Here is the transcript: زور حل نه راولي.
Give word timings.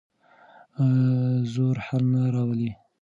زور 1.53 1.75
حل 1.85 2.03
نه 2.13 2.21
راولي. 2.33 2.71